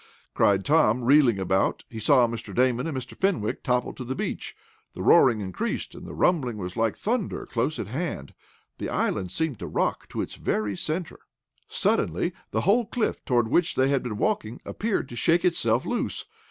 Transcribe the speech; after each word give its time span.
cried 0.33 0.65
Tom, 0.65 1.03
reeling 1.03 1.37
about. 1.37 1.83
He 1.87 1.99
saw 1.99 2.25
Mr. 2.25 2.55
Damon 2.55 2.87
and 2.87 2.97
Mr. 2.97 3.15
Fenwick 3.15 3.61
topple 3.61 3.93
to 3.93 4.03
the 4.03 4.15
beach. 4.15 4.55
The 4.93 5.03
roaring 5.03 5.41
increased, 5.41 5.93
and 5.93 6.07
the 6.07 6.15
rumbling 6.15 6.57
was 6.57 6.75
like 6.75 6.97
thunder, 6.97 7.45
close 7.45 7.77
at 7.77 7.85
hand. 7.85 8.33
The 8.79 8.89
island 8.89 9.31
seemed 9.31 9.59
to 9.59 9.67
rock 9.67 10.07
to 10.09 10.21
its 10.23 10.33
very 10.37 10.75
centre. 10.75 11.19
Suddenly 11.69 12.33
the 12.49 12.61
whole 12.61 12.87
cliff 12.87 13.23
toward 13.25 13.49
which 13.49 13.75
they 13.75 13.89
had 13.89 14.01
been 14.01 14.17
walking, 14.17 14.59
appeared 14.65 15.07
to 15.09 15.15
shake 15.15 15.45
itself 15.45 15.85
loose. 15.85 16.25